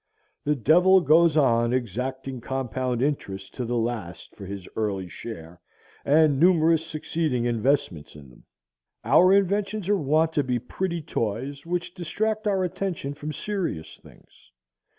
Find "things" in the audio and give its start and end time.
14.01-14.49